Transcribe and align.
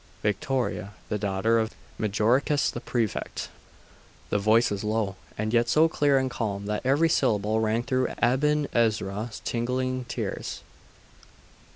'Victoria, 0.23 0.93
the 1.09 1.19
daughter 1.19 1.59
of 1.59 1.75
Majoricus 1.99 2.71
the 2.71 2.81
Prefect.' 2.81 3.49
The 4.31 4.39
voice 4.39 4.71
was 4.71 4.83
low, 4.83 5.15
but 5.37 5.53
yet 5.53 5.69
so 5.69 5.87
clear 5.87 6.17
and 6.17 6.27
calm, 6.27 6.65
that 6.65 6.83
every 6.83 7.07
syllable 7.07 7.59
rang 7.59 7.83
through 7.83 8.07
Aben 8.19 8.67
Ezra's 8.73 9.43
tingling 9.45 10.07
ears.... 10.17 10.61